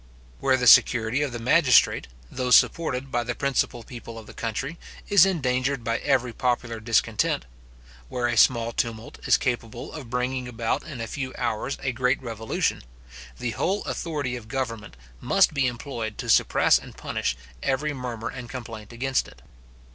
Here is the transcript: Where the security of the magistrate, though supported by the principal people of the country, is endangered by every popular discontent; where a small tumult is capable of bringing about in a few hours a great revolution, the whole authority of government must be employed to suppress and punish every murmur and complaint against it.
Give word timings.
Where 0.39 0.57
the 0.57 0.65
security 0.65 1.21
of 1.21 1.31
the 1.31 1.37
magistrate, 1.37 2.07
though 2.31 2.49
supported 2.49 3.11
by 3.11 3.23
the 3.23 3.35
principal 3.35 3.83
people 3.83 4.17
of 4.17 4.25
the 4.25 4.33
country, 4.33 4.79
is 5.09 5.27
endangered 5.27 5.83
by 5.83 5.99
every 5.99 6.33
popular 6.33 6.79
discontent; 6.79 7.45
where 8.09 8.25
a 8.25 8.35
small 8.35 8.71
tumult 8.71 9.19
is 9.27 9.37
capable 9.37 9.93
of 9.93 10.09
bringing 10.09 10.47
about 10.47 10.81
in 10.81 11.01
a 11.01 11.05
few 11.05 11.35
hours 11.37 11.77
a 11.83 11.91
great 11.91 12.19
revolution, 12.19 12.81
the 13.37 13.51
whole 13.51 13.83
authority 13.83 14.35
of 14.35 14.47
government 14.47 14.97
must 15.19 15.53
be 15.53 15.67
employed 15.67 16.17
to 16.17 16.29
suppress 16.29 16.79
and 16.79 16.97
punish 16.97 17.37
every 17.61 17.93
murmur 17.93 18.29
and 18.29 18.49
complaint 18.49 18.91
against 18.91 19.27
it. 19.27 19.43